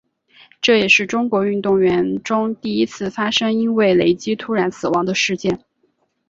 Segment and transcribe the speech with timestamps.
[0.61, 5.63] 这也是中国运动员中第一次发生因为雷击突然死亡的事件。